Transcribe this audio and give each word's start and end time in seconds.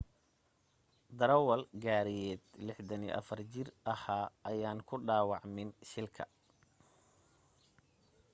darawal 1.17 1.61
gaariyeed 1.83 2.41
64 2.69 3.45
jira 3.53 3.73
ahaa 3.93 4.25
ayaan 4.53 4.79
ku 4.87 4.95
dhawaacmin 5.07 5.69
shilka 5.93 6.23